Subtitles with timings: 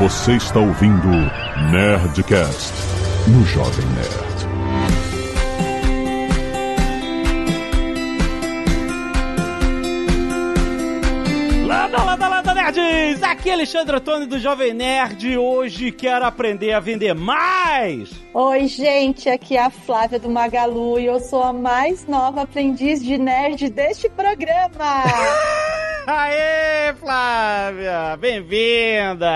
[0.00, 1.08] Você está ouvindo
[1.70, 2.72] Nerdcast
[3.28, 4.46] no Jovem Nerd.
[11.66, 13.22] Landa, landa, landa, nerds!
[13.22, 15.36] Aqui é Alexandre Antônio do Jovem Nerd.
[15.36, 18.10] Hoje quero aprender a vender mais.
[18.32, 23.04] Oi, gente, aqui é a Flávia do Magalu e eu sou a mais nova aprendiz
[23.04, 25.04] de nerd deste programa.
[26.12, 28.16] Aê, Flávia!
[28.16, 29.28] Bem-vinda!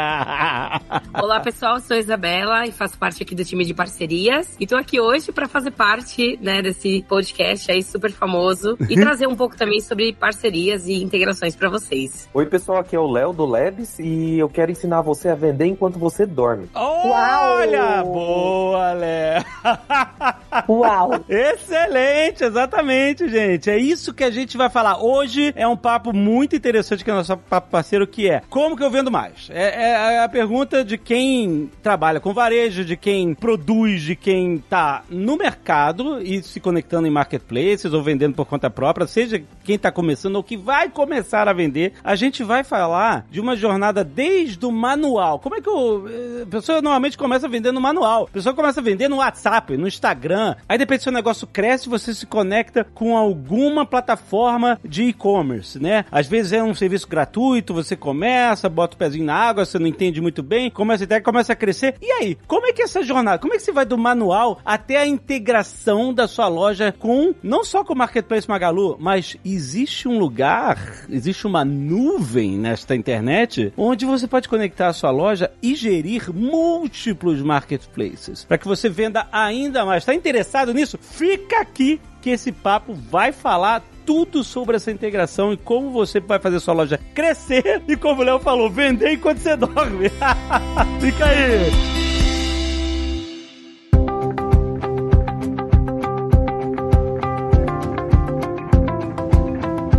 [1.23, 4.57] Olá, pessoal, sou a Isabela e faço parte aqui do time de parcerias.
[4.59, 9.29] E tô aqui hoje para fazer parte, né, desse podcast aí super famoso e trazer
[9.29, 12.29] um pouco também sobre parcerias e integrações para vocês.
[12.35, 15.67] Oi, pessoal, aqui é o Léo do Labs e eu quero ensinar você a vender
[15.67, 16.69] enquanto você dorme.
[16.75, 18.03] Olha!
[18.03, 19.45] Boa, Léo!
[20.69, 21.25] Uau!
[21.29, 23.71] Excelente, exatamente, gente.
[23.71, 25.03] É isso que a gente vai falar.
[25.03, 28.77] Hoje é um papo muito interessante que é o nosso papo parceiro, que é como
[28.77, 29.49] que eu vendo mais?
[29.51, 35.03] É, é a pergunta de quem trabalha com varejo, de quem produz, de quem tá
[35.09, 39.91] no mercado e se conectando em marketplaces ou vendendo por conta própria, seja quem tá
[39.91, 41.95] começando ou que vai começar a vender.
[42.03, 45.39] A gente vai falar de uma jornada desde o manual.
[45.39, 46.05] Como é que o,
[46.43, 48.25] a pessoa normalmente começa vendendo no manual?
[48.25, 50.44] A pessoa começa a vender no WhatsApp, no Instagram.
[50.69, 56.05] Aí depois seu negócio cresce, você se conecta com alguma plataforma de e-commerce, né?
[56.11, 59.87] Às vezes é um serviço gratuito, você começa, bota o pezinho na água, você não
[59.87, 61.95] entende muito bem, começa a ideia, começa a crescer.
[62.01, 63.39] E aí, como é que é essa jornada?
[63.39, 67.63] Como é que você vai do manual até a integração da sua loja com, não
[67.63, 74.07] só com o Marketplace Magalu, mas existe um lugar, existe uma nuvem nesta internet onde
[74.07, 79.85] você pode conectar a sua loja e gerir múltiplos marketplaces para que você venda ainda
[79.85, 80.03] mais.
[80.03, 80.99] Está interessado nisso?
[80.99, 86.41] Fica aqui que esse papo vai falar tudo sobre essa integração e como você vai
[86.41, 90.11] fazer sua loja crescer e como o Léo falou, vender enquanto você dorme.
[91.01, 91.95] Fica aí.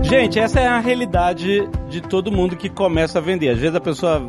[0.04, 3.50] Gente, essa é a realidade de todo mundo que começa a vender.
[3.50, 4.22] Às vezes a pessoa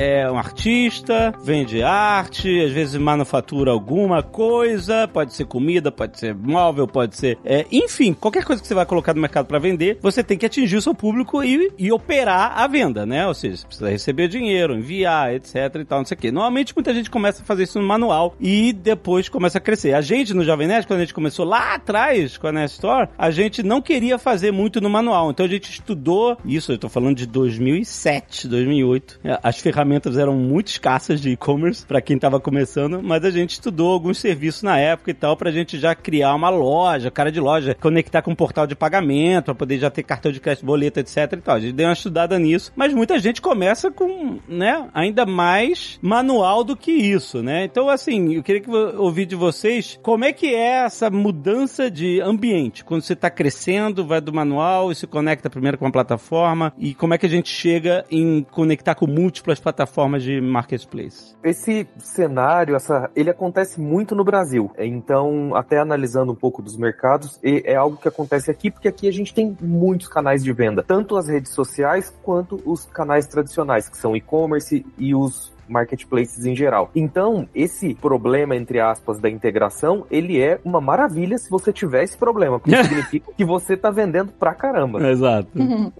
[0.00, 6.34] é um artista, vende arte, às vezes manufatura alguma coisa, pode ser comida, pode ser
[6.34, 7.38] móvel, pode ser.
[7.44, 10.46] É, enfim, qualquer coisa que você vai colocar no mercado para vender, você tem que
[10.46, 13.26] atingir o seu público e, e operar a venda, né?
[13.26, 16.32] Ou seja, você precisa receber dinheiro, enviar, etc e tal, não sei o quê.
[16.32, 19.92] Normalmente muita gente começa a fazer isso no manual e depois começa a crescer.
[19.92, 23.08] A gente no Jovem Nerd, quando a gente começou lá atrás com a Nest Store,
[23.18, 25.30] a gente não queria fazer muito no manual.
[25.30, 29.20] Então a gente estudou isso, eu tô falando de 2007, 2008.
[29.42, 33.90] As ferramentas eram muito escassas de e-commerce para quem tava começando, mas a gente estudou
[33.92, 37.76] alguns serviços na época e tal pra gente já criar uma loja, cara de loja,
[37.80, 41.32] conectar com um portal de pagamento, pra poder já ter cartão de crédito, boleto, etc
[41.32, 41.56] e tal.
[41.56, 46.62] A gente deu uma estudada nisso, mas muita gente começa com, né, ainda mais manual
[46.62, 47.64] do que isso, né?
[47.64, 52.20] Então, assim, eu queria que ouvir de vocês como é que é essa mudança de
[52.20, 56.72] ambiente, quando você tá crescendo, vai do manual e se conecta primeiro com a plataforma
[56.78, 59.79] e como é que a gente chega em conectar com múltiplas plataformas
[60.22, 61.34] de marketplace?
[61.42, 64.70] Esse cenário, essa, ele acontece muito no Brasil.
[64.78, 69.12] Então, até analisando um pouco dos mercados, é algo que acontece aqui, porque aqui a
[69.12, 73.96] gente tem muitos canais de venda, tanto as redes sociais quanto os canais tradicionais, que
[73.96, 76.90] são e-commerce e os marketplaces em geral.
[76.94, 82.16] Então, esse problema, entre aspas, da integração, ele é uma maravilha se você tiver esse
[82.16, 85.08] problema, porque significa que você tá vendendo pra caramba.
[85.08, 85.50] Exato.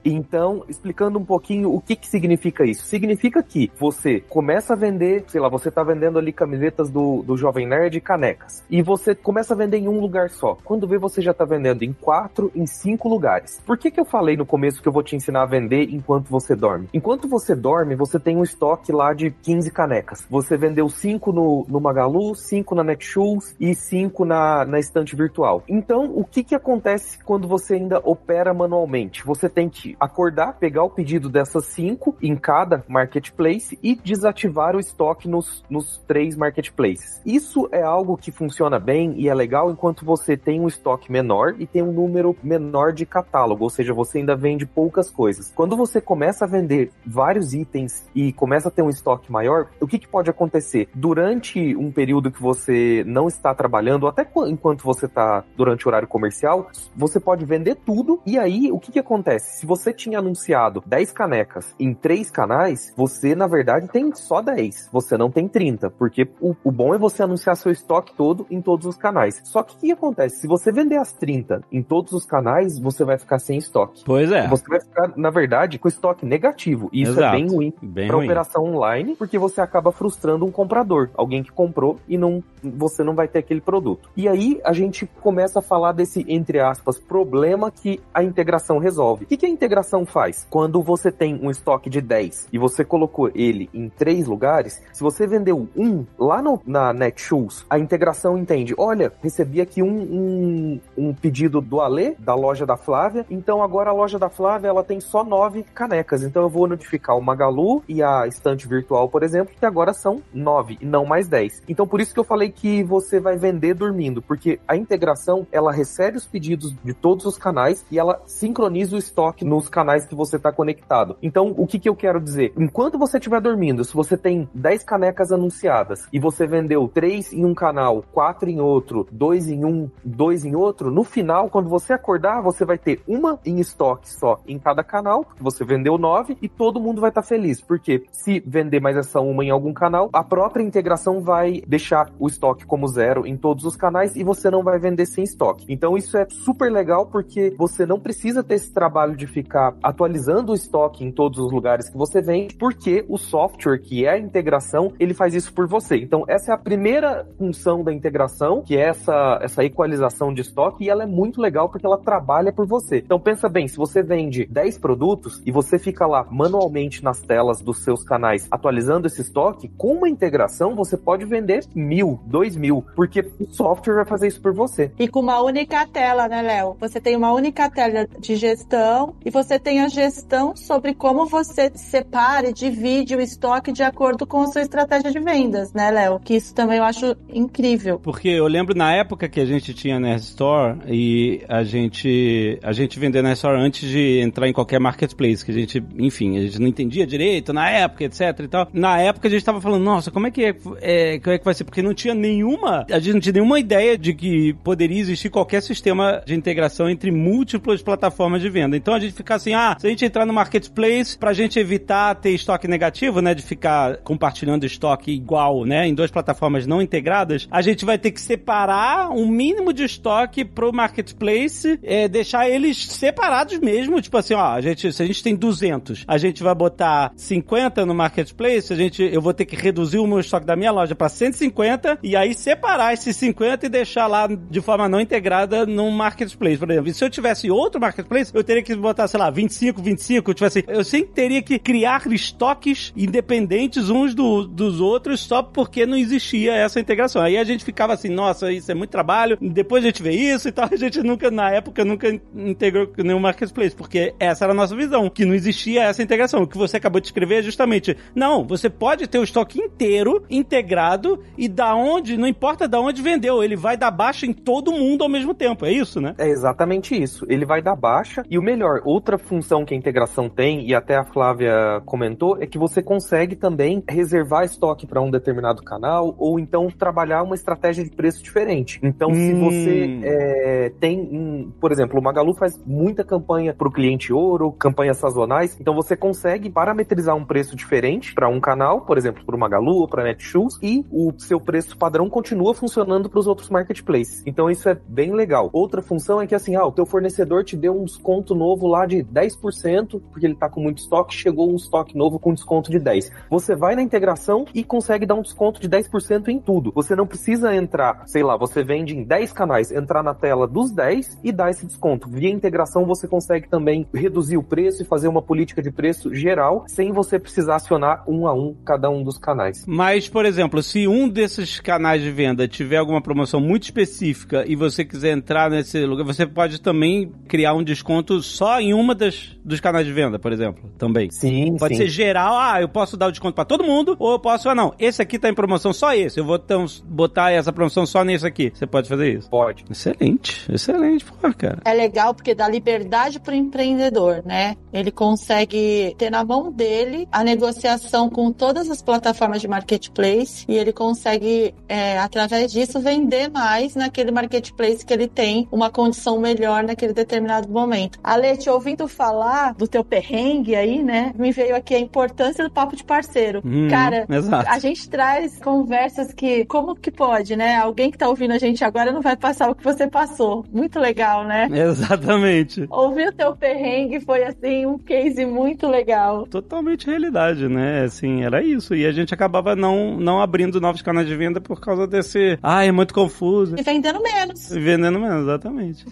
[0.05, 2.85] Então, explicando um pouquinho o que que significa isso.
[2.85, 7.37] Significa que você começa a vender, sei lá, você tá vendendo ali camisetas do, do
[7.37, 8.65] Jovem Nerd e canecas.
[8.71, 10.57] E você começa a vender em um lugar só.
[10.65, 13.61] Quando vê, você já tá vendendo em quatro, em cinco lugares.
[13.67, 16.29] Por que que eu falei no começo que eu vou te ensinar a vender enquanto
[16.29, 16.89] você dorme?
[16.93, 20.25] Enquanto você dorme, você tem um estoque lá de 15 canecas.
[20.31, 25.65] Você vendeu 5 no, no Magalu, 5 na Netshoes e 5 na, na estante virtual.
[25.69, 29.27] Então, o que que acontece quando você ainda opera manualmente?
[29.27, 34.81] Você tem que acordar, pegar o pedido dessas 5 em cada marketplace e desativar o
[34.81, 37.21] estoque nos, nos três marketplaces.
[37.27, 41.55] Isso é algo que funciona bem e é legal enquanto você tem um estoque menor
[41.59, 45.53] e tem um número menor de catálogo, ou seja, você ainda vende poucas coisas.
[45.55, 49.50] Quando você começa a vender vários itens e começa a ter um estoque maior,
[49.81, 50.89] o que, que pode acontecer?
[50.95, 56.09] Durante um período que você não está trabalhando, até enquanto você está durante o horário
[56.09, 59.59] comercial, você pode vender tudo e aí o que, que acontece?
[59.59, 64.89] Se você tinha anunciado 10 canecas em três canais, você na verdade tem só 10,
[64.93, 68.61] você não tem 30, porque o, o bom é você anunciar seu estoque todo em
[68.61, 69.41] todos os canais.
[69.45, 70.41] Só que o que acontece?
[70.41, 74.03] Se você vender as 30 em todos os canais, você vai ficar sem estoque.
[74.05, 74.47] Pois é.
[74.49, 76.89] Você vai ficar, na verdade, com estoque negativo.
[76.93, 77.37] E isso Exato.
[77.37, 81.99] é bem ruim para operação online, porque você acaba frustrando um comprador, alguém que comprou
[82.09, 84.11] e não você não vai ter aquele produto.
[84.17, 89.25] E aí a gente começa a falar desse entre aspas problema que a integração resolve.
[89.25, 90.47] O que, que a integração faz?
[90.51, 95.03] Quando você tem um estoque de 10 e você colocou ele em três lugares, se
[95.03, 100.81] você vendeu um lá no, na Netshoes, a integração entende, olha, recebi aqui um, um,
[100.97, 104.85] um pedido do Ale, da loja da Flávia, então agora a loja da Flávia ela
[104.85, 109.20] tem só nove canecas, então eu vou notificar o Magalu e a estante virtual, por
[109.23, 111.63] exemplo, que agora são nove e não mais dez.
[111.69, 115.73] Então por isso que eu falei que você vai vender dormindo, porque a integração ela
[115.73, 120.15] recebe os pedidos de todos os canais e ela sincroniza o estoque nos canais que
[120.15, 121.17] você está conectado.
[121.23, 122.53] Então o que, que eu quero dizer?
[122.57, 127.45] Enquanto você estiver dormindo, se você tem 10 canecas anunciadas e você vendeu 3 em
[127.45, 131.93] um canal, 4 em outro, 2 em um, 2 em outro, no final, quando você
[131.93, 136.37] acordar, você vai ter uma em estoque só em cada canal, porque você vendeu 9
[136.41, 137.61] e todo mundo vai estar tá feliz.
[137.61, 142.29] Porque se vender mais essa uma em algum canal, a própria integração vai deixar o
[142.29, 145.65] estoque como zero em todos os canais e você não vai vender sem estoque.
[145.69, 150.53] Então isso é super legal porque você não precisa ter esse trabalho de ficar atualizando
[150.53, 154.19] o estoque em todos os lugares que você vende, porque o software que é a
[154.19, 155.97] integração, ele faz isso por você.
[155.97, 160.85] Então essa é a primeira função da integração, que é essa, essa equalização de estoque,
[160.85, 162.99] e ela é muito legal porque ela trabalha por você.
[162.99, 167.61] Então pensa bem, se você vende 10 produtos e você fica lá manualmente nas telas
[167.61, 172.85] dos seus canais atualizando esse estoque, com uma integração você pode vender mil, dois mil,
[172.95, 174.93] porque o software vai fazer isso por você.
[174.99, 176.77] E com uma única tela, né, Léo?
[176.81, 181.71] Você tem uma única tela de gestão e você tem a gestão sobre como você
[181.75, 186.21] separa e divide o estoque de acordo com a sua estratégia de vendas, né, Léo?
[186.21, 187.99] Que isso também eu acho incrível.
[187.99, 192.73] Porque eu lembro na época que a gente tinha Nerd Store e a gente a
[192.73, 196.43] gente vendia Nerd Store antes de entrar em qualquer marketplace, que a gente, enfim, a
[196.43, 198.69] gente não entendia direito na época, etc e tal.
[198.73, 201.45] Na época a gente tava falando, nossa, como é que é, é, como é que
[201.45, 201.65] vai ser?
[201.65, 205.63] Porque não tinha nenhuma, a gente não tinha nenhuma ideia de que poderia existir qualquer
[205.63, 208.77] sistema de integração entre múltiplas plataformas de venda.
[208.77, 212.15] Então a gente fica assim, ah, se a gente entrar no marketplace pra gente evitar
[212.15, 217.47] ter estoque negativo, né, de ficar compartilhando estoque igual, né, em duas plataformas não integradas,
[217.51, 222.87] a gente vai ter que separar um mínimo de estoque pro marketplace, é, deixar eles
[222.87, 226.55] separados mesmo, tipo assim, ó, a gente, se a gente tem 200, a gente vai
[226.55, 230.73] botar 50 no marketplace, gente, eu vou ter que reduzir o meu estoque da minha
[230.73, 235.67] loja para 150 e aí separar esses 50 e deixar lá de forma não integrada
[235.67, 236.93] no marketplace, por exemplo.
[236.93, 240.63] Se eu tivesse outro marketplace, eu teria que botar, sei lá, 25, 25, tipo assim,
[240.67, 246.55] eu sempre teria que criar estoques independentes uns do, dos outros só porque não existia
[246.55, 247.23] essa integração.
[247.23, 250.49] Aí a gente ficava assim, nossa, isso é muito trabalho, depois a gente vê isso
[250.49, 254.57] e tal, a gente nunca, na época, nunca integrou nenhum marketplace, porque essa era a
[254.57, 256.43] nossa visão, que não existia essa integração.
[256.43, 260.25] O que você acabou de escrever é justamente, não, você pode ter o estoque inteiro
[260.31, 264.73] integrado e da onde, não importa da onde vendeu, ele vai dar baixa em todo
[264.73, 266.15] mundo ao mesmo tempo, é isso, né?
[266.19, 267.27] É exatamente isso.
[267.29, 270.97] Ele vai dar baixa e o melhor, outra função que a integração tem, e até
[270.97, 276.39] a Flávia comentou, é que você consegue também reservar estoque para um determinado canal ou
[276.39, 278.81] então trabalhar uma estratégia de preço diferente.
[278.83, 279.15] Então, hum.
[279.15, 284.13] se você é, tem, um, por exemplo, o Magalu faz muita campanha para o cliente
[284.13, 289.25] ouro, campanhas sazonais, então você consegue parametrizar um preço diferente para um canal, por exemplo,
[289.25, 293.27] para o Magalu ou para Netshoes, e o seu preço padrão continua funcionando para os
[293.27, 294.23] outros marketplaces.
[294.27, 295.49] Então, isso é bem legal.
[295.53, 298.87] Outra função é que assim, ah, o teu fornecedor te deu um desconto novo lá
[298.87, 302.79] de 10%, porque ele está com muito estoque, chegou um estoque novo com desconto de
[302.79, 303.11] 10.
[303.31, 306.73] Você vai na integração e consegue dar um desconto de 10% em tudo.
[306.75, 310.71] Você não precisa entrar, sei lá, você vende em 10 canais, entrar na tela dos
[310.71, 312.09] 10 e dar esse desconto.
[312.09, 316.65] Via integração você consegue também reduzir o preço e fazer uma política de preço geral,
[316.67, 319.65] sem você precisar acionar um a um cada um dos canais.
[319.67, 324.57] Mas, por exemplo, se um desses canais de venda tiver alguma promoção muito específica e
[324.57, 329.37] você quiser entrar nesse lugar, você pode também criar um desconto só em uma das
[329.45, 331.11] dos canais de venda, por exemplo, também.
[331.11, 331.83] Sim, Pode sim.
[331.83, 334.55] ser geral, ah, eu posso dar o desconto para todo mundo, ou eu posso, ah,
[334.55, 338.05] não, esse aqui tá em promoção só esse, eu vou então, botar essa promoção só
[338.05, 338.53] nesse aqui.
[338.55, 339.29] Você pode fazer isso?
[339.29, 339.65] Pode.
[339.71, 341.59] Excelente, excelente, pô, cara.
[341.65, 344.57] É legal porque dá liberdade pro empreendedor, né?
[344.73, 350.57] Ele consegue ter na mão dele a negociação com todas as plataformas de marketplace e
[350.57, 356.63] ele consegue, é, através disso, vender mais naquele marketplace que ele tem uma condição melhor
[356.63, 357.99] naquele determinado momento.
[358.03, 361.13] Ale, te ouvindo falar do teu perrengue aí, né?
[361.17, 363.41] Me veio aqui a importância do papo de parceiro.
[363.45, 364.49] Hum, Cara, exato.
[364.49, 367.57] a gente traz conversas que, como que pode, né?
[367.57, 370.45] Alguém que tá ouvindo a gente agora não vai passar o que você passou.
[370.53, 371.49] Muito legal, né?
[371.53, 372.67] Exatamente.
[372.71, 376.27] Ouvir o teu perrengue foi, assim, um case muito legal.
[376.27, 377.83] Totalmente realidade, né?
[377.85, 378.75] Assim, assim, era isso.
[378.75, 382.39] E a gente acabava não, não abrindo novos canais de venda por causa desse.
[382.43, 383.57] Ah, é muito confuso.
[383.59, 384.51] E vendendo menos.
[384.51, 385.85] E vendendo menos, exatamente.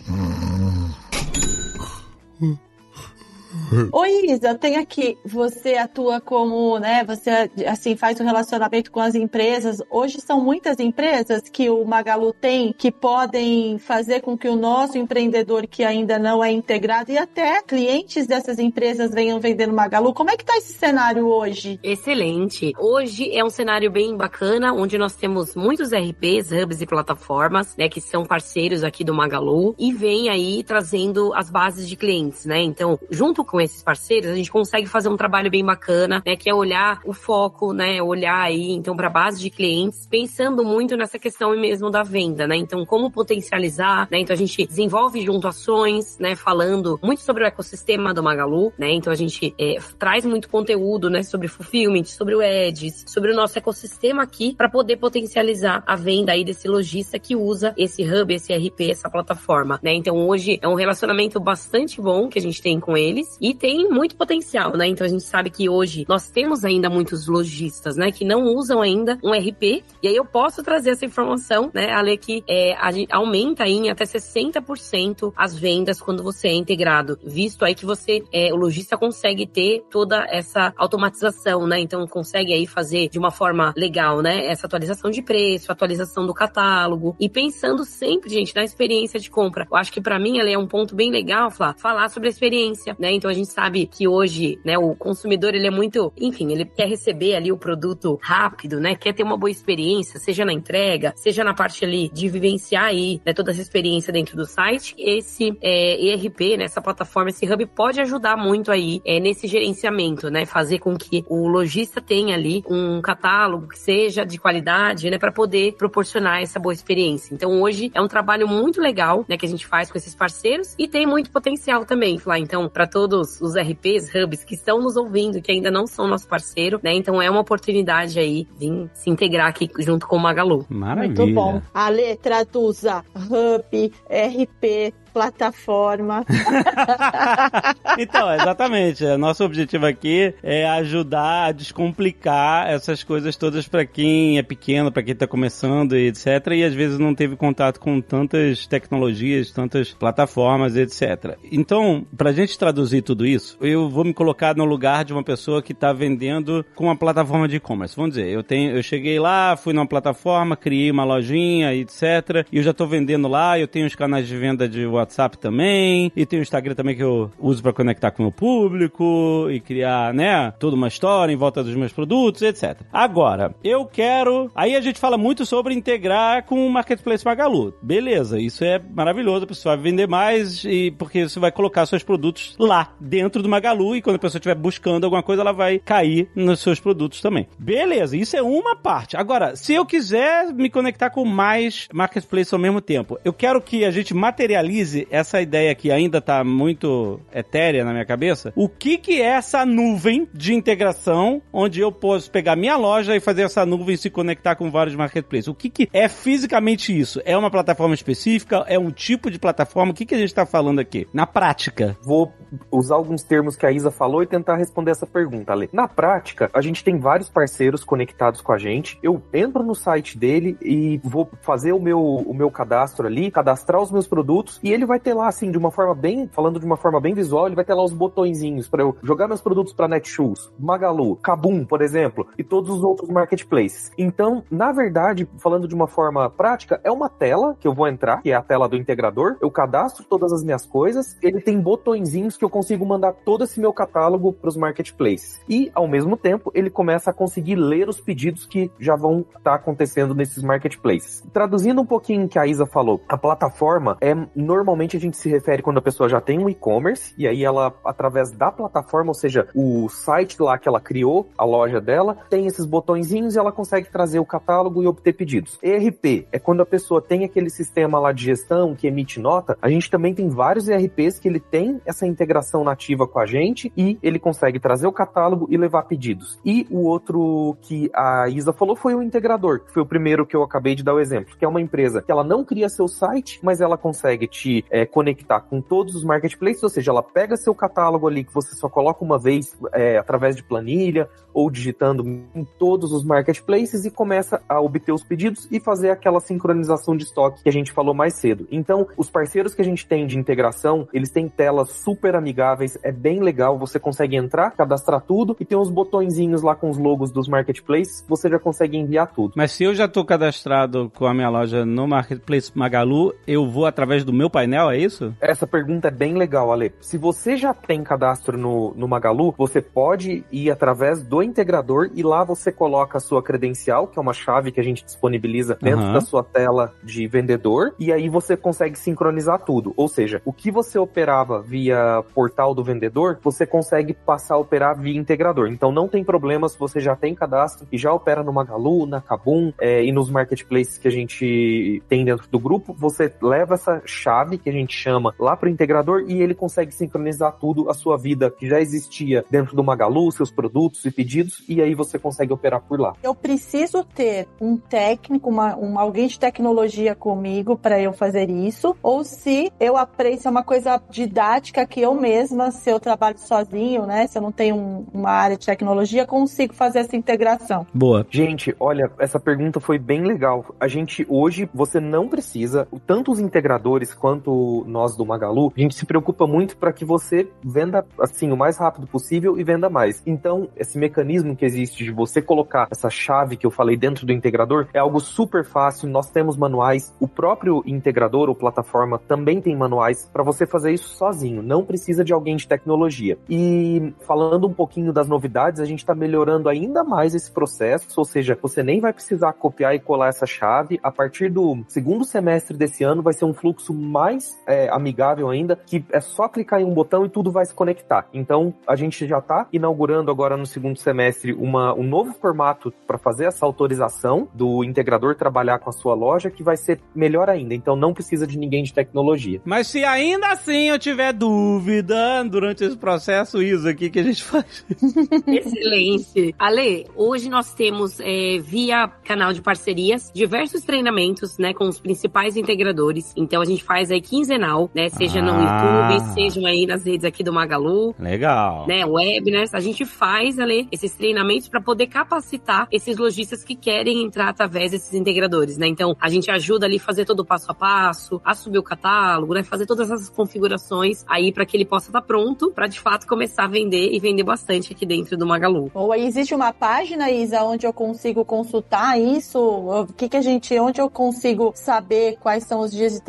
[3.93, 5.19] Oi, Isa, tem aqui.
[5.25, 7.05] Você atua como, né?
[7.05, 9.83] Você assim faz o um relacionamento com as empresas.
[9.91, 14.97] Hoje são muitas empresas que o Magalu tem que podem fazer com que o nosso
[14.97, 20.15] empreendedor que ainda não é integrado e até clientes dessas empresas venham vender no Magalu.
[20.15, 21.79] Como é que tá esse cenário hoje?
[21.83, 22.73] Excelente.
[22.79, 27.89] Hoje é um cenário bem bacana, onde nós temos muitos RPs, hubs e plataformas, né,
[27.89, 32.61] que são parceiros aqui do Magalu e vem aí trazendo as bases de clientes, né?
[32.61, 36.37] Então, junto com esses parceiros, a gente consegue fazer um trabalho bem bacana, né?
[36.37, 38.01] Que é olhar o foco, né?
[38.03, 42.47] Olhar aí, então, para a base de clientes, pensando muito nessa questão mesmo da venda,
[42.47, 42.57] né?
[42.57, 44.19] Então, como potencializar, né?
[44.21, 46.37] Então, a gente desenvolve junto ações, né?
[46.37, 48.93] Falando muito sobre o ecossistema do Magalu, né?
[48.93, 51.23] Então, a gente é, traz muito conteúdo, né?
[51.23, 56.33] Sobre fulfillment, sobre o Edge, sobre o nosso ecossistema aqui, para poder potencializar a venda
[56.33, 59.95] aí desse lojista que usa esse hub, esse RP, essa plataforma, né?
[59.95, 63.89] Então, hoje é um relacionamento bastante bom que a gente tem com eles e tem
[63.89, 64.87] muito potencial, né?
[64.87, 68.81] Então a gente sabe que hoje nós temos ainda muitos lojistas, né, que não usam
[68.81, 69.85] ainda um RP.
[70.03, 72.75] E aí eu posso trazer essa informação, né, Ale, que é,
[73.11, 78.23] aumenta aí em até 60% as vendas quando você é integrado, visto aí que você,
[78.33, 81.81] é, o lojista consegue ter toda essa automatização, né?
[81.81, 84.47] Então consegue aí fazer de uma forma legal, né?
[84.47, 89.67] Essa atualização de preço, atualização do catálogo e pensando sempre, gente, na experiência de compra.
[89.71, 92.97] Eu acho que para mim ela é um ponto bem legal, falar sobre a experiência,
[92.99, 93.13] né?
[93.19, 96.89] Então a gente sabe que hoje, né, o consumidor ele é muito, enfim, ele quer
[96.89, 98.95] receber ali o produto rápido, né?
[98.95, 103.21] Quer ter uma boa experiência, seja na entrega, seja na parte ali de vivenciar aí,
[103.27, 104.95] né, toda essa experiência dentro do site.
[104.97, 110.31] Esse é, ERP, né, essa plataforma, esse hub pode ajudar muito aí é, nesse gerenciamento,
[110.31, 110.47] né?
[110.47, 115.33] Fazer com que o lojista tenha ali um catálogo que seja de qualidade, né, para
[115.33, 117.35] poder proporcionar essa boa experiência.
[117.35, 120.75] Então hoje é um trabalho muito legal, né, que a gente faz com esses parceiros
[120.79, 122.39] e tem muito potencial também, Flá.
[122.39, 126.07] Então, para todos todos os RPs, hubs que estão nos ouvindo, que ainda não são
[126.07, 126.93] nosso parceiro, né?
[126.93, 130.67] Então é uma oportunidade aí de se integrar aqui junto com o Magalu.
[130.69, 131.15] Maravilha.
[131.25, 131.63] Muito bom.
[131.73, 136.25] A letra usa hub, RP, plataforma.
[137.99, 139.05] então, exatamente.
[139.17, 145.03] Nosso objetivo aqui é ajudar a descomplicar essas coisas todas para quem é pequeno, para
[145.03, 146.27] quem tá começando e etc.
[146.55, 151.37] E às vezes não teve contato com tantas tecnologias, tantas plataformas, etc.
[151.51, 155.61] Então, pra gente traduzir tudo isso, eu vou me colocar no lugar de uma pessoa
[155.61, 157.97] que tá vendendo com uma plataforma de e-commerce.
[157.97, 162.47] Vamos dizer, eu tenho, eu cheguei lá, fui numa plataforma, criei uma lojinha, etc.
[162.53, 165.08] E eu já tô vendendo lá, eu tenho os canais de venda de WhatsApp
[165.39, 169.49] também, e tem o Instagram também que eu uso para conectar com o meu público
[169.51, 172.81] e criar, né, toda uma história em volta dos meus produtos, etc.
[172.93, 174.51] Agora, eu quero.
[174.55, 177.75] Aí a gente fala muito sobre integrar com o Marketplace Magalu.
[177.83, 182.03] Beleza, isso é maravilhoso, a pessoa vai vender mais e porque você vai colocar seus
[182.03, 185.79] produtos lá, dentro do Magalu, e quando a pessoa estiver buscando alguma coisa, ela vai
[185.79, 187.47] cair nos seus produtos também.
[187.59, 189.17] Beleza, isso é uma parte.
[189.17, 193.85] Agora, se eu quiser me conectar com mais marketplace ao mesmo tempo, eu quero que
[193.85, 198.53] a gente materialize essa ideia que ainda tá muito etérea na minha cabeça.
[198.57, 203.21] O que que é essa nuvem de integração onde eu posso pegar minha loja e
[203.21, 205.49] fazer essa nuvem se conectar com vários marketplaces?
[205.49, 207.21] O que que é fisicamente isso?
[207.25, 208.65] É uma plataforma específica?
[208.67, 209.93] É um tipo de plataforma?
[209.93, 211.07] O que que a gente tá falando aqui?
[211.13, 211.97] Na prática.
[212.03, 212.33] Vou
[212.71, 215.69] usar alguns termos que a Isa falou e tentar responder essa pergunta, Ale.
[215.73, 218.99] Na prática, a gente tem vários parceiros conectados com a gente.
[219.03, 223.81] Eu entro no site dele e vou fazer o meu, o meu cadastro ali, cadastrar
[223.81, 226.67] os meus produtos e ele vai ter lá, assim, de uma forma bem, falando de
[226.67, 229.73] uma forma bem visual, ele vai ter lá os botõezinhos para eu jogar meus produtos
[229.73, 233.91] para Netshoes, Magalu, Kabum, por exemplo, e todos os outros marketplaces.
[233.97, 238.23] Então, na verdade, falando de uma forma prática, é uma tela que eu vou entrar,
[238.23, 242.37] que é a tela do integrador, eu cadastro todas as minhas coisas, ele tem botõezinhos
[242.37, 245.41] que eu consigo mandar todo esse meu catálogo para os marketplaces.
[245.49, 249.41] E, ao mesmo tempo, ele começa a conseguir ler os pedidos que já vão estar
[249.41, 251.23] tá acontecendo nesses marketplaces.
[251.33, 255.17] Traduzindo um pouquinho o que a Isa falou, a plataforma é normalmente Normalmente a gente
[255.17, 259.09] se refere quando a pessoa já tem um e-commerce e aí ela, através da plataforma,
[259.09, 263.39] ou seja, o site lá que ela criou, a loja dela, tem esses botõezinhos e
[263.39, 265.59] ela consegue trazer o catálogo e obter pedidos.
[265.63, 269.57] ERP é quando a pessoa tem aquele sistema lá de gestão que emite nota.
[269.63, 273.73] A gente também tem vários ERPs que ele tem essa integração nativa com a gente
[273.75, 276.39] e ele consegue trazer o catálogo e levar pedidos.
[276.45, 280.37] E o outro que a Isa falou foi o integrador, que foi o primeiro que
[280.37, 282.87] eu acabei de dar o exemplo, que é uma empresa que ela não cria seu
[282.87, 287.37] site, mas ela consegue te é, conectar com todos os marketplaces, ou seja, ela pega
[287.37, 292.05] seu catálogo ali que você só coloca uma vez é, através de planilha ou digitando
[292.35, 297.05] em todos os marketplaces e começa a obter os pedidos e fazer aquela sincronização de
[297.05, 298.47] estoque que a gente falou mais cedo.
[298.51, 302.91] Então, os parceiros que a gente tem de integração, eles têm telas super amigáveis, é
[302.91, 307.11] bem legal, você consegue entrar, cadastrar tudo e tem uns botõezinhos lá com os logos
[307.11, 309.35] dos marketplaces, você já consegue enviar tudo.
[309.37, 313.67] Mas se eu já estou cadastrado com a minha loja no Marketplace Magalu, eu vou
[313.67, 315.15] através do meu painel, é isso?
[315.21, 316.73] Essa pergunta é bem legal, Ale.
[316.81, 322.03] Se você já tem cadastro no, no Magalu, você pode ir através do integrador e
[322.03, 325.87] lá você coloca a sua credencial, que é uma chave que a gente disponibiliza dentro
[325.87, 325.93] uhum.
[325.93, 329.73] da sua tela de vendedor, e aí você consegue sincronizar tudo.
[329.77, 334.79] Ou seja, o que você operava via portal do vendedor, você consegue passar a operar
[334.79, 335.49] via integrador.
[335.49, 339.01] Então não tem problema se você já tem cadastro e já opera no Magalu, na
[339.01, 343.83] Kabum é, e nos marketplaces que a gente tem dentro do grupo, você leva essa
[343.85, 347.75] chave que a gente chama lá para o integrador e ele consegue sincronizar tudo a
[347.75, 351.99] sua vida que já existia dentro do Magalu, seus produtos e pedidos, e aí você
[351.99, 352.95] consegue operar por lá.
[353.03, 358.77] Eu preciso ter um técnico, uma, um, alguém de tecnologia comigo para eu fazer isso,
[358.83, 363.19] ou se eu aprendo, se é uma coisa didática que eu mesma, se eu trabalho
[363.19, 367.67] sozinho, né, se eu não tenho um, uma área de tecnologia, consigo fazer essa integração.
[367.73, 368.07] Boa.
[368.11, 370.55] Gente, olha, essa pergunta foi bem legal.
[370.59, 374.28] A gente hoje, você não precisa, tanto os integradores quanto
[374.67, 378.59] nós do Magalu, a gente se preocupa muito para que você venda assim o mais
[378.59, 380.03] rápido possível e venda mais.
[380.07, 384.13] Então, esse mecanismo que existe de você colocar essa chave que eu falei dentro do
[384.13, 385.89] integrador é algo super fácil.
[385.89, 390.91] Nós temos manuais, o próprio integrador ou plataforma também tem manuais para você fazer isso
[390.91, 391.43] sozinho.
[391.43, 393.19] Não precisa de alguém de tecnologia.
[393.29, 398.05] E falando um pouquinho das novidades, a gente está melhorando ainda mais esse processo, ou
[398.05, 400.79] seja, você nem vai precisar copiar e colar essa chave.
[400.83, 405.57] A partir do segundo semestre desse ano vai ser um fluxo mais é, amigável ainda,
[405.67, 408.07] que é só clicar em um botão e tudo vai se conectar.
[408.13, 412.99] Então a gente já está inaugurando agora no segundo semestre uma, um novo formato para
[412.99, 417.55] fazer essa autorização do integrador trabalhar com a sua loja, que vai ser melhor ainda.
[417.55, 419.41] Então não precisa de ninguém de tecnologia.
[419.45, 424.03] Mas se ainda assim eu tiver dúvida durante esse processo, Isa, o que, que a
[424.03, 424.65] gente faz?
[425.27, 426.35] Excelente.
[426.39, 432.37] Ale, hoje nós temos é, via canal de parcerias diversos treinamentos, né, com os principais
[432.37, 433.13] integradores.
[433.17, 435.23] Então a gente faz aí quinzenal, né, seja ah.
[435.23, 437.95] no YouTube, sejam aí nas redes aqui do Magalu.
[437.99, 438.67] Legal.
[438.67, 439.55] Né, webinars.
[439.55, 444.73] A gente faz, Ale, esses treinamentos para poder capacitar esses lojistas que querem entrar através
[444.73, 445.67] desses integradores, né?
[445.67, 448.63] Então a gente ajuda ali a fazer todo o passo a passo, a subir o
[448.63, 452.67] catálogo, né, fazer todas essas configurações aí para que ele possa estar tá pronto para
[452.67, 455.71] de fato começar a vender e vender bastante aqui dentro do Magalu.
[455.75, 459.39] Ou aí existe uma página, Isa, onde eu consigo consultar isso?
[459.39, 463.03] O que que a gente, onde eu consigo saber quais são os dias de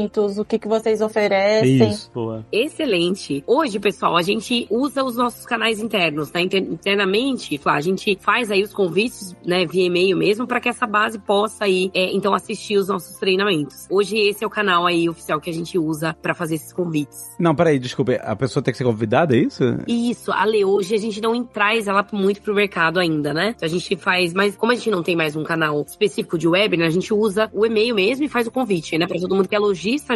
[0.00, 1.90] treinamentos, o que que vocês oferecem?
[1.90, 2.46] Isso, boa.
[2.50, 3.42] Excelente.
[3.46, 6.42] Hoje, pessoal, a gente usa os nossos canais internos, né?
[6.42, 11.18] Internamente, a gente faz aí os convites, né, via e-mail mesmo, para que essa base
[11.18, 13.86] possa aí, é, então, assistir os nossos treinamentos.
[13.90, 17.30] Hoje esse é o canal aí oficial que a gente usa para fazer esses convites.
[17.38, 19.62] Não, peraí, desculpa, a pessoa tem que ser convidada, é isso?
[19.86, 23.54] Isso, Ale, hoje a gente não traz ela muito pro mercado ainda, né?
[23.56, 26.48] Então a gente faz, mas como a gente não tem mais um canal específico de
[26.48, 29.06] web, né, a gente usa o e-mail mesmo e faz o convite, né?
[29.06, 29.58] Pra todo mundo que é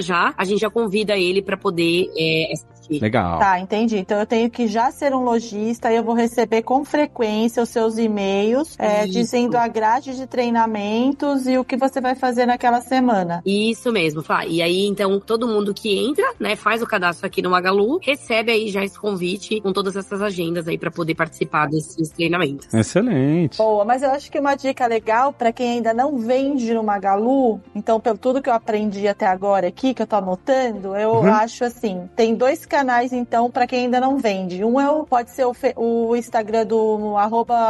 [0.01, 2.53] já, a gente já convida ele para poder é,
[2.85, 3.01] assistir.
[3.01, 3.39] Legal.
[3.39, 3.99] Tá, entendi.
[3.99, 7.69] Então eu tenho que já ser um lojista e eu vou receber com frequência os
[7.69, 12.81] seus e-mails é, dizendo a grade de treinamentos e o que você vai fazer naquela
[12.81, 13.43] semana.
[13.45, 14.47] Isso mesmo, Flá.
[14.47, 18.53] E aí, então, todo mundo que entra, né, faz o cadastro aqui no Magalu, recebe
[18.53, 22.73] aí já esse convite com todas essas agendas aí para poder participar desses treinamentos.
[22.73, 23.59] Excelente.
[23.59, 27.61] Boa, mas eu acho que uma dica legal para quem ainda não vende no Magalu,
[27.75, 31.33] então, pelo tudo que eu aprendi até agora aqui, que eu tô anotando, eu uhum.
[31.33, 34.65] acho assim, tem dois canais, então, para quem ainda não vende.
[34.65, 37.15] Um é o, pode ser o, o Instagram do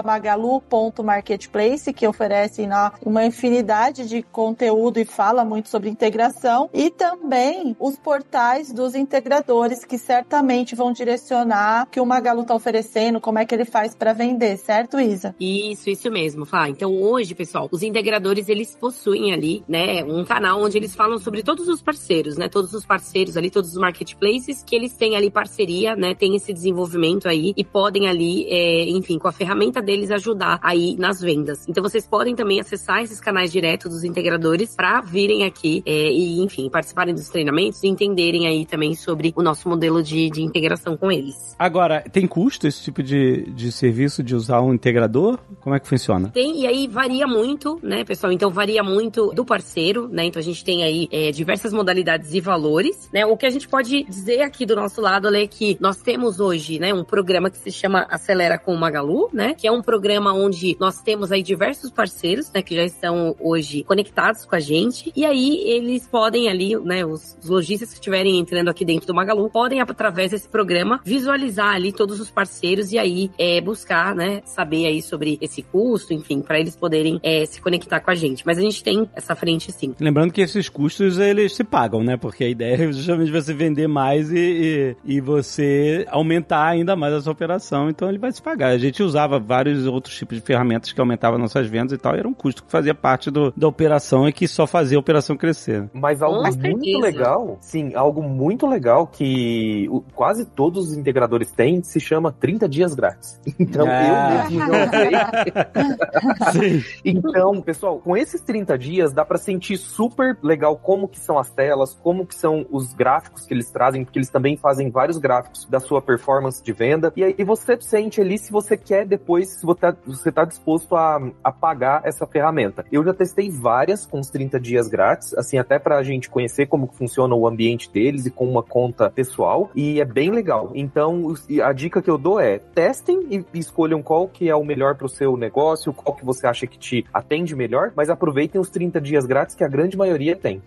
[0.03, 6.71] magalu.marketplace, que oferece na, uma infinidade de conteúdo e fala muito sobre integração.
[6.73, 12.55] E também os portais dos integradores, que certamente vão direcionar o que o Magalu está
[12.55, 15.35] oferecendo, como é que ele faz para vender, certo, Isa?
[15.38, 16.71] Isso, isso mesmo, Flá.
[16.71, 21.43] Então hoje, pessoal, os integradores, eles possuem ali, né, um canal onde eles falam sobre
[21.43, 25.30] todos os parceiros, né, todos os parceiros ali, todos os marketplaces que eles têm ali
[25.30, 26.14] parceria, né?
[26.14, 30.96] Tem esse desenvolvimento aí e podem ali, é, enfim, com a ferramenta deles ajudar aí
[30.98, 31.68] nas vendas.
[31.68, 36.40] Então vocês podem também acessar esses canais diretos dos integradores para virem aqui é, e,
[36.40, 40.96] enfim, participarem dos treinamentos e entenderem aí também sobre o nosso modelo de, de integração
[40.96, 41.54] com eles.
[41.59, 45.38] Agora, tem custo esse tipo de, de serviço de usar um integrador?
[45.61, 46.28] Como é que funciona?
[46.28, 48.33] Tem, e aí varia muito, né, pessoal?
[48.33, 50.24] Então varia muito do parceiro, né?
[50.24, 53.24] Então a gente tem aí é, diversas modalidades e valores, né?
[53.24, 56.79] O que a gente pode dizer aqui do nosso lado é que nós temos hoje,
[56.79, 59.55] né, um programa que se chama Acelera com o Magalu, né?
[59.55, 63.83] Que é um programa onde nós temos aí diversos parceiros, né, que já estão hoje
[63.85, 65.12] conectados com a gente.
[65.14, 69.14] E aí eles podem ali, né, os, os lojistas que estiverem entrando aqui dentro do
[69.14, 74.42] Magalu, podem através desse programa visualizar ali todos os parceiros e aí é, buscar, né,
[74.44, 78.44] saber aí sobre esse custo, enfim, para eles poderem é, se conectar com a gente.
[78.44, 79.94] Mas a gente tem essa frente sim.
[79.99, 82.16] Lembrando que esses custos eles se pagam, né?
[82.16, 84.74] Porque a ideia é justamente você vender mais e, e,
[85.05, 87.89] e você aumentar ainda mais a sua operação.
[87.89, 88.69] Então ele vai se pagar.
[88.69, 92.15] A gente usava vários outros tipos de ferramentas que aumentavam nossas vendas e tal.
[92.15, 95.01] E era um custo que fazia parte do, da operação e que só fazia a
[95.01, 95.89] operação crescer.
[95.93, 101.83] Mas algo muito legal, sim, algo muito legal que o, quase todos os integradores têm
[101.83, 103.41] se chama 30 dias grátis.
[103.59, 104.47] Então Ah.
[104.47, 106.85] eu mesmo não sei.
[107.05, 111.51] Então, pessoal, com esses 30 dias dá pra sentir super legal como que são as
[111.51, 115.66] telas, como que são os gráficos que eles trazem, porque eles também fazem vários gráficos
[115.66, 117.12] da sua performance de venda.
[117.14, 120.96] E aí você sente ali se você quer depois, se você tá, você tá disposto
[120.96, 122.83] a, a pagar essa ferramenta.
[122.90, 126.87] Eu já testei várias com os 30 dias grátis, assim, até pra gente conhecer como
[126.87, 130.70] funciona o ambiente deles e com uma conta pessoal, e é bem legal.
[130.74, 134.94] Então, a dica que eu dou é testem e escolham qual que é o melhor
[134.94, 138.98] pro seu negócio, qual que você acha que te atende melhor, mas aproveitem os 30
[138.98, 140.62] dias grátis que a grande maioria tem.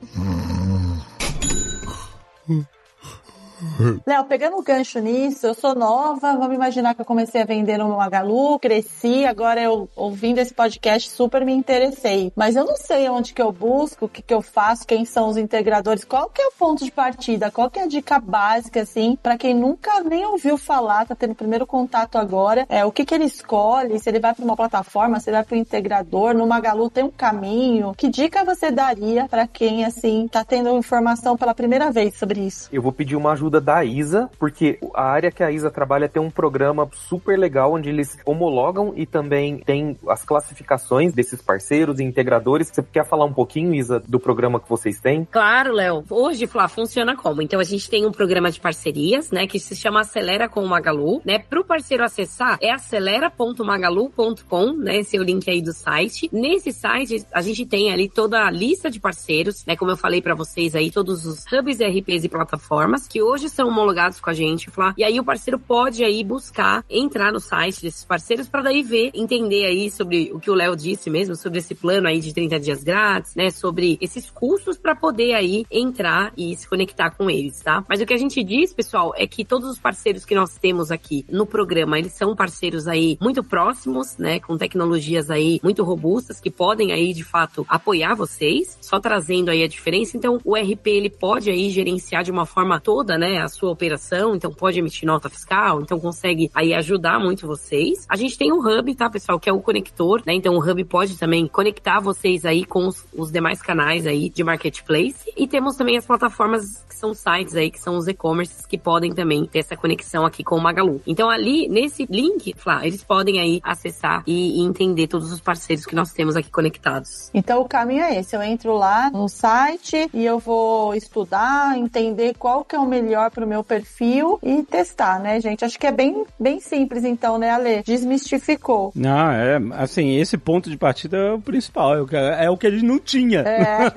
[4.06, 7.78] Léo, pegando um gancho nisso, eu sou nova, vamos imaginar que eu comecei a vender
[7.78, 12.32] no Magalu, cresci, agora eu ouvindo esse podcast super me interessei.
[12.36, 15.30] Mas eu não sei onde que eu busco, o que que eu faço, quem são
[15.30, 18.82] os integradores, qual que é o ponto de partida, qual que é a dica básica,
[18.82, 22.92] assim, para quem nunca nem ouviu falar, tá tendo o primeiro contato agora, é o
[22.92, 25.60] que que ele escolhe, se ele vai para uma plataforma, se ele vai para o
[25.60, 30.78] integrador, no Magalu tem um caminho, que dica você daria para quem, assim, tá tendo
[30.78, 32.70] informação pela primeira vez sobre isso?
[32.72, 36.22] Eu vou pedir uma ajuda da Isa, porque a área que a Isa trabalha tem
[36.22, 42.04] um programa super legal onde eles homologam e também tem as classificações desses parceiros e
[42.04, 42.68] integradores.
[42.68, 45.28] Você quer falar um pouquinho, Isa, do programa que vocês têm?
[45.32, 46.04] Claro, Léo.
[46.10, 47.42] Hoje, Flá, funciona como?
[47.42, 50.68] Então, a gente tem um programa de parcerias, né, que se chama Acelera com o
[50.68, 51.40] Magalu, né?
[51.40, 54.98] Pro parceiro acessar, é acelera.magalu.com, né?
[54.98, 56.30] Esse é o link aí do site.
[56.32, 59.76] Nesse site, a gente tem ali toda a lista de parceiros, né?
[59.76, 63.68] Como eu falei pra vocês aí, todos os hubs, RPs e plataformas que hoje são
[63.68, 64.94] homologados com a gente, Flá.
[64.98, 69.12] E aí o parceiro pode aí buscar entrar no site desses parceiros pra daí ver,
[69.14, 72.60] entender aí sobre o que o Léo disse mesmo, sobre esse plano aí de 30
[72.60, 73.50] dias grátis, né?
[73.50, 77.84] Sobre esses custos pra poder aí entrar e se conectar com eles, tá?
[77.88, 80.92] Mas o que a gente diz, pessoal, é que todos os parceiros que nós temos
[80.92, 84.40] aqui no programa, eles são parceiros aí muito próximos, né?
[84.40, 89.64] Com tecnologias aí muito robustas que podem aí, de fato, apoiar vocês, só trazendo aí
[89.64, 90.16] a diferença.
[90.18, 93.27] Então, o RP, ele pode aí gerenciar de uma forma toda, né?
[93.36, 98.06] A sua operação, então pode emitir nota fiscal, então consegue aí ajudar muito vocês.
[98.08, 100.34] A gente tem o Hub, tá, pessoal, que é o conector, né?
[100.34, 104.44] Então, o Hub pode também conectar vocês aí com os, os demais canais aí de
[104.44, 105.32] marketplace.
[105.36, 109.14] E temos também as plataformas que são sites aí, que são os e-commerces que podem
[109.14, 111.02] também ter essa conexão aqui com o Magalu.
[111.06, 115.86] Então ali, nesse link, Flá, eles podem aí acessar e, e entender todos os parceiros
[115.86, 117.30] que nós temos aqui conectados.
[117.34, 122.36] Então o caminho é esse, eu entro lá no site e eu vou estudar, entender
[122.38, 125.66] qual que é o melhor para o meu perfil e testar, né, gente?
[125.66, 127.84] Acho que é bem, bem simples então, né, Ale?
[127.84, 128.92] Desmistificou.
[128.96, 132.58] Não, é assim, esse ponto de partida é o principal, é o que, é o
[132.58, 133.42] que a gente não tinha.
[133.42, 133.92] É.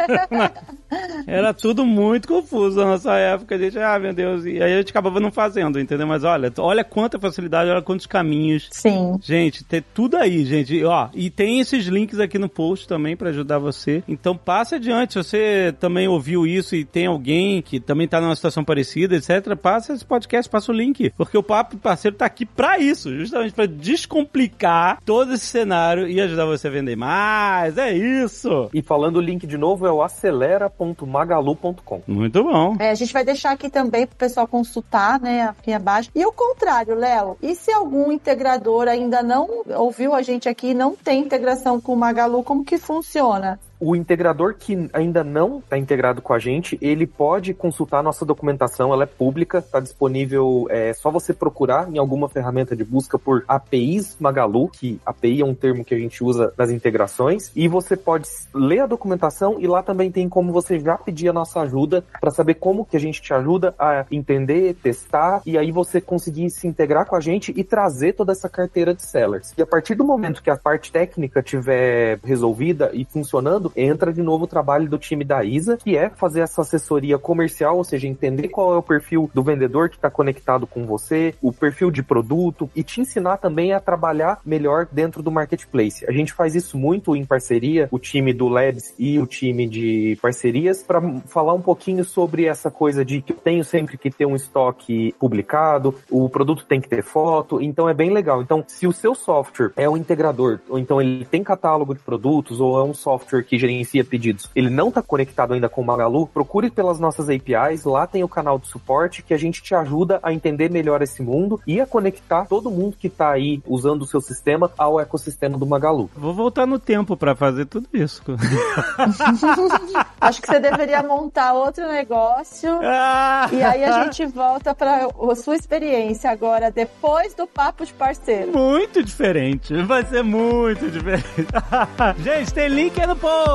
[1.27, 4.79] Era tudo muito confuso na nossa época, a gente, ah, meu Deus, e aí a
[4.79, 6.07] gente acabava não fazendo, entendeu?
[6.07, 8.69] Mas olha, olha quanta facilidade, olha quantos caminhos.
[8.73, 9.19] Sim.
[9.23, 10.83] Gente, tem tudo aí, gente.
[10.85, 14.03] Ó, e tem esses links aqui no post também pra ajudar você.
[14.09, 15.13] Então passe adiante.
[15.13, 19.57] Se você também ouviu isso e tem alguém que também tá numa situação parecida, etc.,
[19.57, 21.13] passa esse podcast, passa o link.
[21.17, 26.21] Porque o Papo Parceiro tá aqui pra isso, justamente pra descomplicar todo esse cenário e
[26.21, 27.77] ajudar você a vender mais.
[27.79, 28.69] É isso!
[28.73, 32.03] E falando o link de novo, é o acelera.magalu.com.
[32.07, 32.77] Muito bom.
[32.79, 36.11] É, a gente vai deixar aqui também pro pessoal consultar, né, aqui abaixo.
[36.15, 40.75] E o contrário, Léo, e se algum integrador ainda não ouviu a gente aqui e
[40.75, 43.59] não tem integração com o Magalu, como que funciona?
[43.81, 48.93] O integrador que ainda não está integrado com a gente, ele pode consultar nossa documentação,
[48.93, 53.43] ela é pública, está disponível, é só você procurar em alguma ferramenta de busca por
[53.49, 57.97] APIs Magalu, que API é um termo que a gente usa nas integrações, e você
[57.97, 62.05] pode ler a documentação e lá também tem como você já pedir a nossa ajuda
[62.21, 66.51] para saber como que a gente te ajuda a entender, testar e aí você conseguir
[66.51, 69.55] se integrar com a gente e trazer toda essa carteira de sellers.
[69.57, 74.23] E a partir do momento que a parte técnica tiver resolvida e funcionando, entra de
[74.23, 78.07] novo o trabalho do time da ISA, que é fazer essa assessoria comercial, ou seja,
[78.07, 82.03] entender qual é o perfil do vendedor que está conectado com você, o perfil de
[82.03, 86.05] produto e te ensinar também a trabalhar melhor dentro do marketplace.
[86.07, 90.19] A gente faz isso muito em parceria, o time do Labs e o time de
[90.21, 94.27] parcerias, para falar um pouquinho sobre essa coisa de que eu tenho sempre que ter
[94.27, 98.43] um estoque publicado, o produto tem que ter foto, então é bem legal.
[98.43, 102.61] Então, se o seu software é um integrador, ou então ele tem catálogo de produtos,
[102.61, 106.27] ou é um software que gerencia pedidos, ele não está conectado ainda com o Magalu,
[106.27, 110.19] procure pelas nossas APIs, lá tem o canal de suporte que a gente te ajuda
[110.23, 114.07] a entender melhor esse mundo e a conectar todo mundo que está aí usando o
[114.07, 116.11] seu sistema ao ecossistema do Magalu.
[116.17, 118.23] Vou voltar no tempo para fazer tudo isso.
[120.21, 123.49] Acho que você deveria montar outro negócio ah!
[123.53, 128.53] e aí a gente volta para a sua experiência agora, depois do papo de parceiro.
[128.53, 131.47] Muito diferente, vai ser muito diferente.
[132.23, 133.50] gente, tem link aí no post,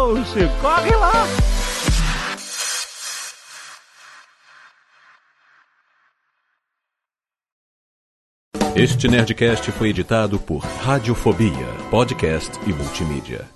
[0.62, 1.26] corre lá!
[8.76, 13.55] Este Nerdcast foi editado por Radiofobia, podcast e multimídia.